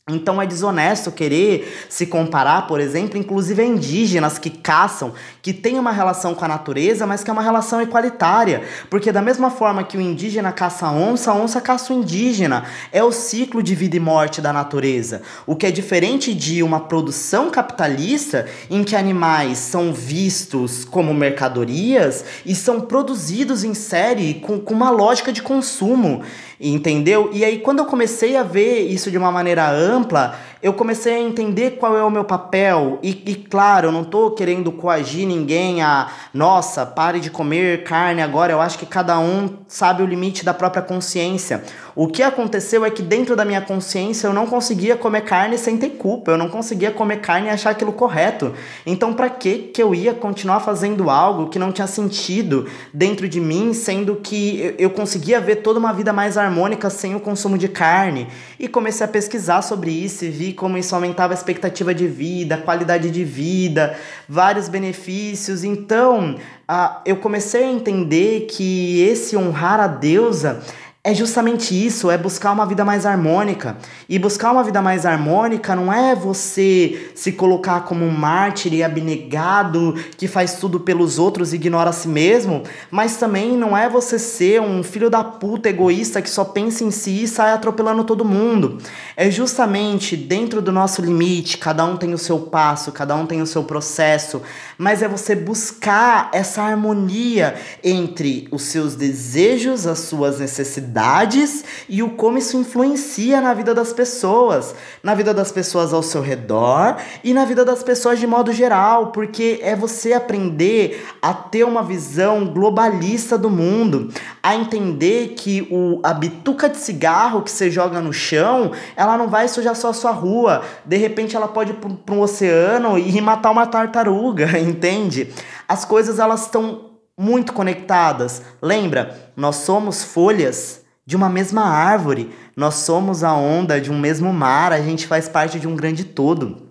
[0.07, 5.79] Então é desonesto querer se comparar, por exemplo, inclusive a indígenas que caçam, que têm
[5.79, 8.61] uma relação com a natureza, mas que é uma relação igualitária.
[8.87, 12.65] Porque da mesma forma que o indígena caça a onça, a onça caça o indígena.
[12.91, 15.23] É o ciclo de vida e morte da natureza.
[15.43, 22.23] O que é diferente de uma produção capitalista em que animais são vistos como mercadorias
[22.45, 26.21] e são produzidos em série com, com uma lógica de consumo.
[26.59, 27.29] Entendeu?
[27.33, 31.19] E aí, quando eu comecei a ver isso de uma maneira ampla, eu comecei a
[31.19, 32.99] entender qual é o meu papel.
[33.03, 38.21] E, e, claro, eu não tô querendo coagir ninguém a, nossa, pare de comer carne
[38.21, 38.51] agora.
[38.51, 41.63] Eu acho que cada um sabe o limite da própria consciência.
[41.95, 45.77] O que aconteceu é que dentro da minha consciência eu não conseguia comer carne sem
[45.77, 46.31] ter culpa.
[46.31, 48.53] Eu não conseguia comer carne e achar aquilo correto.
[48.85, 53.39] Então, para que que eu ia continuar fazendo algo que não tinha sentido dentro de
[53.39, 57.67] mim, sendo que eu conseguia ver toda uma vida mais harmônica sem o consumo de
[57.67, 58.27] carne?
[58.59, 62.57] E comecei a pesquisar sobre isso e vi como isso aumentava a expectativa de vida,
[62.57, 65.63] qualidade de vida, vários benefícios.
[65.63, 66.35] Então,
[66.69, 70.61] uh, eu comecei a entender que esse honrar a deusa
[71.05, 73.77] é justamente isso, é buscar uma vida mais harmônica.
[74.09, 78.83] E buscar uma vida mais harmônica não é você se colocar como um mártir e
[78.83, 83.87] abnegado que faz tudo pelos outros e ignora a si mesmo, mas também não é
[83.87, 88.03] você ser um filho da puta egoísta que só pensa em si e sai atropelando
[88.03, 88.79] todo mundo.
[89.15, 93.43] É justamente dentro do nosso limite, cada um tem o seu passo, cada um tem
[93.43, 94.41] o seu processo,
[94.77, 102.09] mas é você buscar essa harmonia entre os seus desejos, as suas necessidades e o
[102.11, 107.33] como isso influencia na vida das pessoas, na vida das pessoas ao seu redor e
[107.33, 112.45] na vida das pessoas de modo geral, porque é você aprender a ter uma visão
[112.45, 114.09] globalista do mundo,
[114.41, 119.27] a entender que o, a bituca de cigarro que você joga no chão, ela não
[119.27, 123.19] vai sujar só a sua rua, de repente ela pode ir para um oceano e
[123.21, 125.31] matar uma tartaruga, entende?
[125.67, 128.41] As coisas elas estão muito conectadas.
[128.61, 129.31] Lembra?
[129.35, 134.73] Nós somos folhas de uma mesma árvore, nós somos a onda de um mesmo mar,
[134.73, 136.69] a gente faz parte de um grande todo.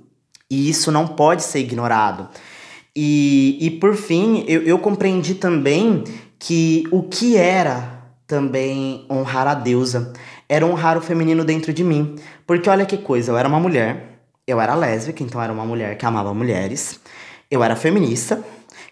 [0.51, 2.29] E isso não pode ser ignorado.
[2.97, 6.05] E, e por fim, eu, eu compreendi também
[6.39, 10.13] que o que era também honrar a deusa
[10.49, 12.17] era honrar o feminino dentro de mim.
[12.47, 15.97] Porque olha que coisa, eu era uma mulher, eu era lésbica, então era uma mulher
[15.97, 17.01] que amava mulheres,
[17.55, 18.43] eu era feminista,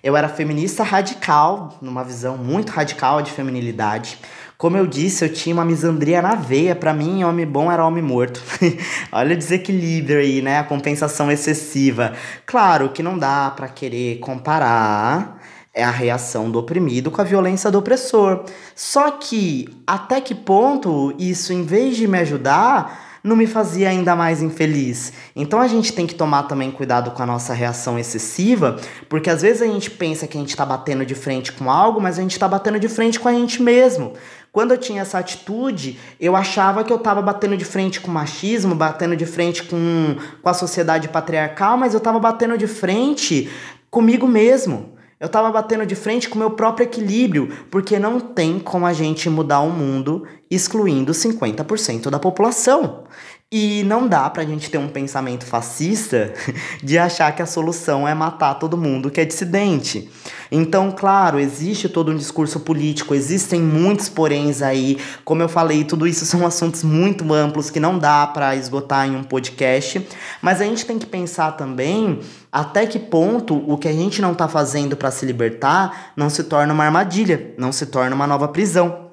[0.05, 4.19] eu era feminista radical, numa visão muito radical de feminilidade.
[4.57, 6.77] Como eu disse, eu tinha uma misandria na veia.
[6.77, 8.41] Para mim, homem bom era homem morto.
[9.11, 10.61] Olha o desequilíbrio aí, né?
[10.61, 12.13] A compensação excessiva.
[12.47, 15.41] Claro que não dá para querer comparar
[15.75, 18.45] é a reação do oprimido com a violência do opressor.
[18.77, 24.17] Só que até que ponto isso, em vez de me ajudar, não me fazia ainda
[24.17, 25.13] mais infeliz.
[25.35, 28.77] Então a gente tem que tomar também cuidado com a nossa reação excessiva,
[29.09, 32.01] porque às vezes a gente pensa que a gente está batendo de frente com algo,
[32.01, 34.15] mas a gente está batendo de frente com a gente mesmo.
[34.51, 38.15] Quando eu tinha essa atitude, eu achava que eu estava batendo de frente com o
[38.15, 43.51] machismo, batendo de frente com, com a sociedade patriarcal, mas eu estava batendo de frente
[43.91, 44.93] comigo mesmo.
[45.23, 48.93] Eu estava batendo de frente com o meu próprio equilíbrio, porque não tem como a
[48.93, 53.05] gente mudar o mundo excluindo 50% da população.
[53.55, 56.35] E não dá pra gente ter um pensamento fascista
[56.83, 60.11] de achar que a solução é matar todo mundo que é dissidente.
[60.51, 64.99] Então, claro, existe todo um discurso político, existem muitos poréns aí.
[65.25, 69.15] Como eu falei, tudo isso são assuntos muito amplos que não dá para esgotar em
[69.15, 70.05] um podcast,
[70.41, 72.19] mas a gente tem que pensar também
[72.53, 76.45] até que ponto o que a gente não tá fazendo para se libertar não se
[76.45, 79.11] torna uma armadilha, não se torna uma nova prisão.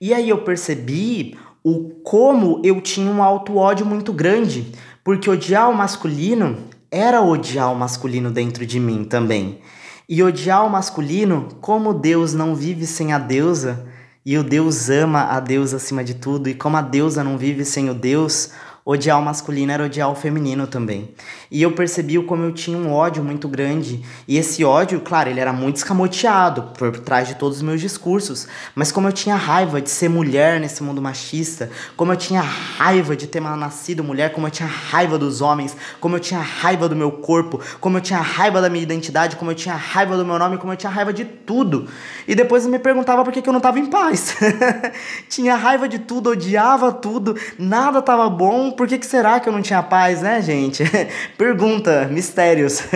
[0.00, 4.72] E aí eu percebi o como eu tinha um auto-ódio muito grande,
[5.04, 6.56] porque odiar o masculino
[6.90, 9.60] era odiar o masculino dentro de mim também.
[10.08, 13.86] E odiar o masculino, como Deus não vive sem a deusa,
[14.26, 17.64] e o Deus ama a deusa acima de tudo, e como a deusa não vive
[17.64, 18.50] sem o Deus,
[18.84, 21.14] odiar o masculino era odiar o feminino também.
[21.50, 24.04] E eu percebi como eu tinha um ódio muito grande.
[24.26, 28.46] E esse ódio, claro, ele era muito escamoteado por trás de todos os meus discursos.
[28.74, 33.16] Mas como eu tinha raiva de ser mulher nesse mundo machista, como eu tinha raiva
[33.16, 36.96] de ter nascido mulher, como eu tinha raiva dos homens, como eu tinha raiva do
[36.96, 40.38] meu corpo, como eu tinha raiva da minha identidade, como eu tinha raiva do meu
[40.38, 41.88] nome, como eu tinha raiva de tudo.
[42.26, 44.36] E depois eu me perguntava por que, eu não estava em paz.
[45.28, 49.52] tinha raiva de tudo, odiava tudo, nada estava bom por que, que será que eu
[49.52, 50.84] não tinha paz, né, gente?
[51.36, 52.82] Pergunta, mistérios.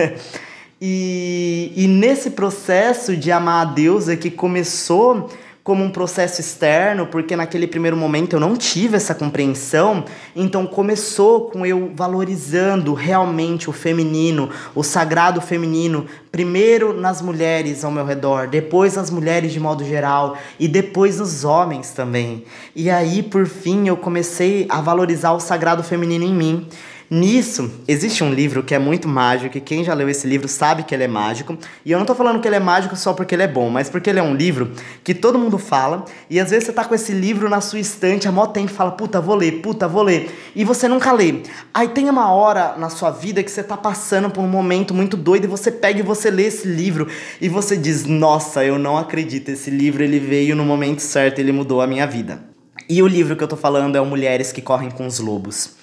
[0.87, 5.29] E, e nesse processo de amar a deusa que começou
[5.65, 10.05] como um processo externo, porque naquele primeiro momento eu não tive essa compreensão,
[10.35, 17.89] então começou com eu valorizando realmente o feminino, o sagrado feminino, primeiro nas mulheres ao
[17.89, 22.45] meu redor, depois nas mulheres de modo geral e depois nos homens também.
[22.75, 26.67] E aí, por fim, eu comecei a valorizar o sagrado feminino em mim.
[27.09, 30.83] Nisso, existe um livro que é muito mágico, e quem já leu esse livro sabe
[30.83, 31.55] que ele é mágico.
[31.85, 33.89] E eu não tô falando que ele é mágico só porque ele é bom, mas
[33.89, 34.71] porque ele é um livro
[35.03, 38.27] que todo mundo fala, e às vezes você tá com esse livro na sua estante
[38.27, 41.43] há mó tempo e fala, puta, vou ler, puta, vou ler, e você nunca lê.
[41.71, 45.15] Aí tem uma hora na sua vida que você tá passando por um momento muito
[45.15, 47.07] doido e você pega e você lê esse livro
[47.39, 51.51] e você diz, nossa, eu não acredito, esse livro ele veio no momento certo, ele
[51.51, 52.43] mudou a minha vida.
[52.89, 55.75] E o livro que eu tô falando é o Mulheres que Correm com os Lobos.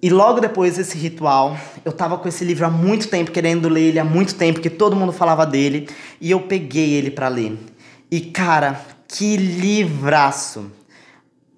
[0.00, 3.88] E logo depois desse ritual, eu tava com esse livro há muito tempo, querendo ler
[3.88, 5.88] ele há muito tempo, que todo mundo falava dele,
[6.20, 7.58] e eu peguei ele para ler.
[8.08, 10.70] E cara, que livraço!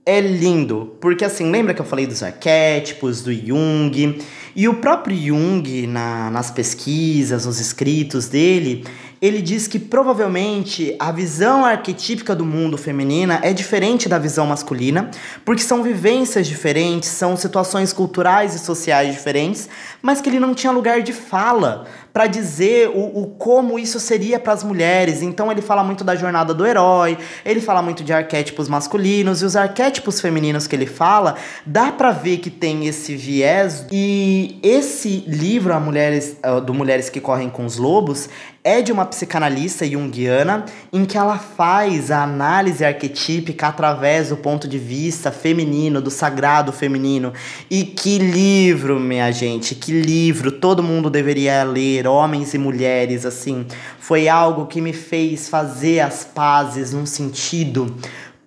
[0.07, 4.19] É lindo, porque assim, lembra que eu falei dos arquétipos, do Jung?
[4.57, 8.85] E o próprio Jung, na, nas pesquisas, nos escritos dele,
[9.21, 15.11] ele diz que provavelmente a visão arquetípica do mundo feminina é diferente da visão masculina,
[15.45, 19.69] porque são vivências diferentes, são situações culturais e sociais diferentes,
[20.01, 24.39] mas que ele não tinha lugar de fala para dizer o, o como isso seria
[24.41, 25.23] para as mulheres.
[25.23, 29.45] Então ele fala muito da jornada do herói, ele fala muito de arquétipos masculinos e
[29.45, 35.25] os arquétipos femininos que ele fala, dá para ver que tem esse viés e esse
[35.27, 38.29] livro a mulheres do Mulheres que correm com os lobos
[38.63, 44.69] é de uma psicanalista junguiana em que ela faz a análise arquetípica através do ponto
[44.69, 47.33] de vista feminino, do sagrado feminino.
[47.71, 53.67] E que livro, minha gente, que livro, todo mundo deveria ler, homens e mulheres, assim.
[53.99, 57.97] Foi algo que me fez fazer as pazes num sentido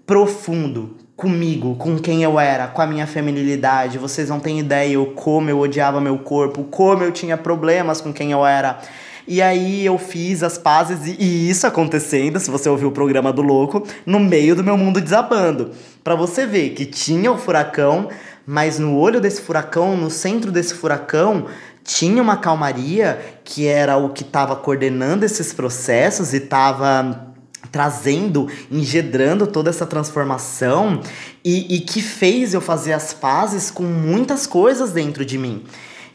[0.05, 3.97] profundo, comigo, com quem eu era, com a minha feminilidade.
[3.97, 8.11] Vocês não têm ideia o como eu odiava meu corpo, como eu tinha problemas com
[8.13, 8.79] quem eu era.
[9.27, 13.41] E aí eu fiz as pazes e, isso acontecendo, se você ouviu o programa do
[13.41, 15.71] louco, no meio do meu mundo desabando.
[16.03, 18.09] Para você ver que tinha o furacão,
[18.45, 21.45] mas no olho desse furacão, no centro desse furacão,
[21.83, 27.33] tinha uma calmaria que era o que estava coordenando esses processos e estava
[27.71, 31.01] trazendo, engedrando toda essa transformação
[31.43, 35.63] e, e que fez eu fazer as pazes com muitas coisas dentro de mim.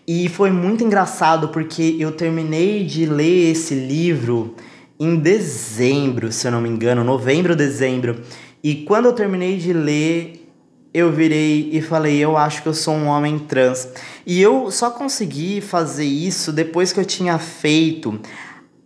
[0.09, 4.55] E foi muito engraçado porque eu terminei de ler esse livro
[4.99, 8.23] em dezembro, se eu não me engano, novembro, dezembro.
[8.65, 10.51] E quando eu terminei de ler,
[10.95, 13.87] eu virei e falei: Eu acho que eu sou um homem trans.
[14.27, 18.19] E eu só consegui fazer isso depois que eu tinha feito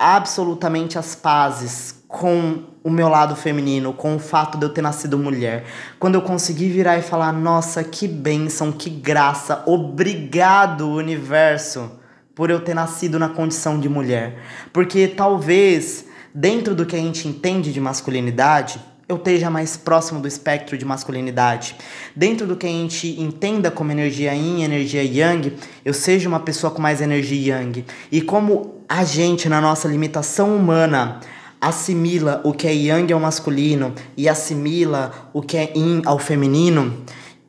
[0.03, 5.17] absolutamente as pazes com o meu lado feminino, com o fato de eu ter nascido
[5.17, 5.65] mulher.
[5.99, 9.63] Quando eu consegui virar e falar: "Nossa, que bênção, que graça.
[9.65, 11.91] Obrigado, universo,
[12.35, 14.39] por eu ter nascido na condição de mulher".
[14.73, 18.81] Porque talvez dentro do que a gente entende de masculinidade,
[19.13, 21.77] eu esteja mais próximo do espectro de masculinidade.
[22.17, 25.53] Dentro do que a gente entenda como energia yin, energia yang,
[25.85, 27.85] eu seja uma pessoa com mais energia yang.
[28.11, 31.21] E como a gente, na nossa limitação humana,
[31.61, 37.05] assimila o que é yang ao masculino e assimila o que é yin ao feminino.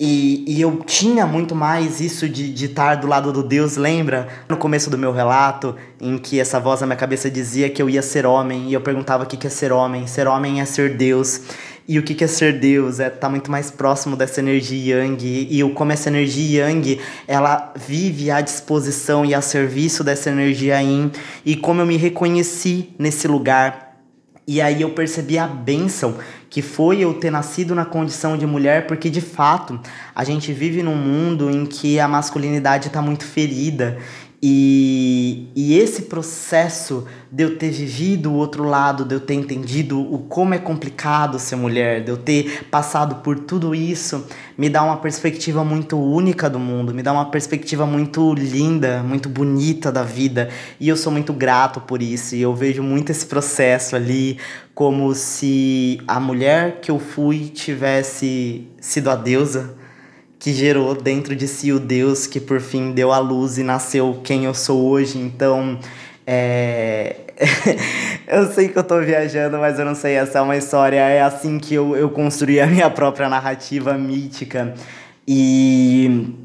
[0.05, 4.27] E, e eu tinha muito mais isso de, de estar do lado do Deus, lembra?
[4.49, 7.89] No começo do meu relato, em que essa voz na minha cabeça dizia que eu
[7.89, 10.05] ia ser homem, e eu perguntava o que, que é ser homem.
[10.05, 11.43] Ser homem é ser Deus.
[11.87, 12.99] E o que, que é ser Deus?
[12.99, 15.25] É estar tá muito mais próximo dessa energia yang.
[15.25, 20.81] E, e como essa energia yang, ela vive à disposição e a serviço dessa energia
[20.81, 21.13] yin.
[21.45, 23.92] E como eu me reconheci nesse lugar
[24.47, 26.17] e aí eu percebi a bênção
[26.49, 29.79] que foi eu ter nascido na condição de mulher, porque de fato
[30.13, 33.97] a gente vive num mundo em que a masculinidade está muito ferida
[34.45, 40.01] e, e esse processo de eu ter vivido o outro lado, de eu ter entendido
[40.01, 44.27] o como é complicado ser mulher, de eu ter passado por tudo isso,
[44.57, 49.29] me dá uma perspectiva muito única do mundo, me dá uma perspectiva muito linda, muito
[49.29, 50.49] bonita da vida.
[50.77, 52.35] E eu sou muito grato por isso.
[52.35, 54.37] E eu vejo muito esse processo ali
[54.75, 59.81] como se a mulher que eu fui tivesse sido a deusa
[60.43, 64.19] que gerou dentro de si o Deus que por fim deu a luz e nasceu
[64.25, 65.17] quem eu sou hoje.
[65.17, 65.79] Então,
[66.27, 67.15] é...
[68.27, 71.21] eu sei que eu tô viajando, mas eu não sei, essa é uma história, é
[71.21, 74.73] assim que eu, eu construí a minha própria narrativa mítica.
[75.25, 76.35] E,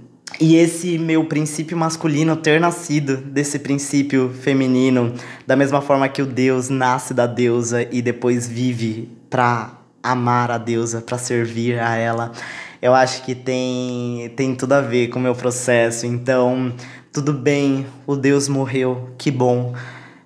[0.40, 5.12] e esse meu princípio masculino ter nascido desse princípio feminino,
[5.44, 10.56] da mesma forma que o Deus nasce da deusa e depois vive pra amar a
[10.56, 12.30] deusa, para servir a ela
[12.80, 16.06] eu acho que tem, tem tudo a ver com o meu processo.
[16.06, 16.72] Então,
[17.12, 19.74] tudo bem, o Deus morreu, que bom,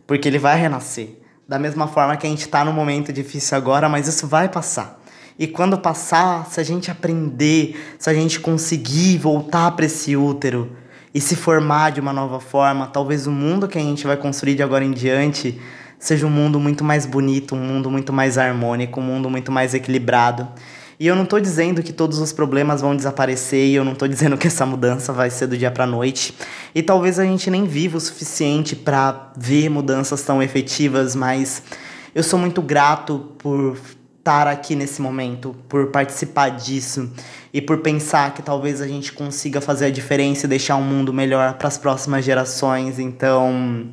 [0.07, 1.19] porque ele vai renascer.
[1.49, 5.01] Da mesma forma que a gente está num momento difícil agora, mas isso vai passar.
[5.39, 10.77] E quando passar, se a gente aprender, se a gente conseguir voltar para esse útero
[11.15, 14.55] e se formar de uma nova forma, talvez o mundo que a gente vai construir
[14.55, 15.59] de agora em diante
[15.99, 19.73] seja um mundo muito mais bonito, um mundo muito mais harmônico, um mundo muito mais
[19.73, 20.49] equilibrado.
[21.03, 24.07] E eu não tô dizendo que todos os problemas vão desaparecer e eu não tô
[24.07, 26.33] dizendo que essa mudança vai ser do dia para noite.
[26.73, 31.61] E talvez a gente nem viva o suficiente para ver mudanças tão efetivas, mas
[32.15, 33.77] eu sou muito grato por
[34.17, 37.11] estar aqui nesse momento, por participar disso
[37.53, 41.13] e por pensar que talvez a gente consiga fazer a diferença e deixar um mundo
[41.13, 43.01] melhor para as próximas gerações.
[43.01, 43.89] Então,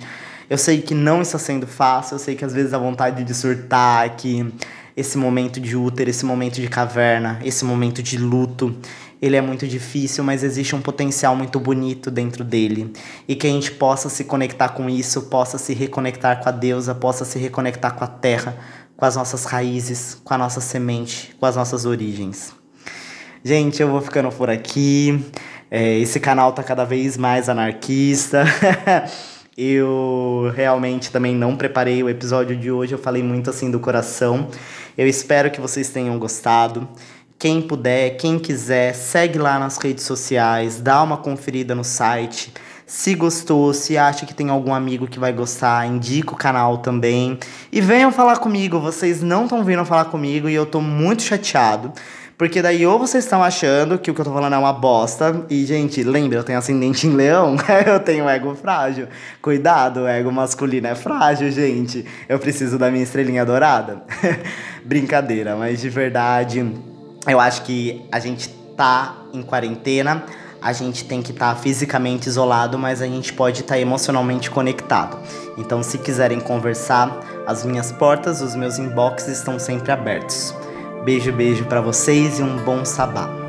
[0.48, 3.34] eu sei que não está sendo fácil, eu sei que às vezes a vontade de
[3.34, 4.54] surtar, que
[5.00, 8.76] esse momento de útero, esse momento de caverna, esse momento de luto.
[9.22, 12.92] Ele é muito difícil, mas existe um potencial muito bonito dentro dele.
[13.26, 16.94] E que a gente possa se conectar com isso, possa se reconectar com a deusa,
[16.94, 18.58] possa se reconectar com a terra,
[18.98, 22.54] com as nossas raízes, com a nossa semente, com as nossas origens.
[23.42, 25.26] Gente, eu vou ficando por aqui.
[25.72, 28.44] É, esse canal tá cada vez mais anarquista.
[29.62, 34.48] Eu realmente também não preparei o episódio de hoje, eu falei muito assim do coração.
[34.98, 36.88] Eu espero que vocês tenham gostado.
[37.38, 42.54] Quem puder, quem quiser, segue lá nas redes sociais, dá uma conferida no site.
[42.86, 47.40] Se gostou, se acha que tem algum amigo que vai gostar, indica o canal também.
[47.72, 51.94] E venham falar comigo, vocês não estão vindo falar comigo e eu tô muito chateado.
[52.40, 55.46] Porque daí ou vocês estão achando que o que eu tô falando é uma bosta.
[55.50, 59.10] E, gente, lembra, eu tenho ascendente em leão, eu tenho ego frágil.
[59.42, 62.06] Cuidado, o ego masculino é frágil, gente.
[62.30, 64.04] Eu preciso da minha estrelinha dourada.
[64.86, 66.66] Brincadeira, mas de verdade,
[67.28, 70.24] eu acho que a gente tá em quarentena
[70.62, 74.52] a gente tem que estar tá fisicamente isolado, mas a gente pode estar tá emocionalmente
[74.52, 75.18] conectado.
[75.58, 77.18] Então, se quiserem conversar,
[77.48, 80.54] as minhas portas, os meus inbox estão sempre abertos.
[81.10, 83.49] Beijo, beijo para vocês e um bom sabá.